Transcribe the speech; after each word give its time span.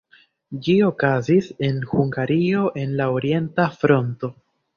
Ĝi 0.67 0.75
okazis 0.85 1.49
en 1.67 1.77
Hungario 1.91 2.65
en 2.85 2.97
la 3.03 3.09
Orienta 3.19 3.69
Fronto. 3.79 4.33